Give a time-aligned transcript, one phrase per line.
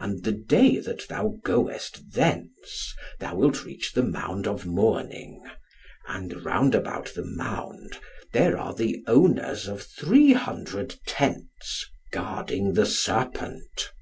[0.00, 5.40] And the day that thou goest thence, thou wilt reach the Mound of Mourning,
[6.08, 7.96] and round about the mound
[8.32, 13.92] there are the owners of three hundred tents guarding the serpent."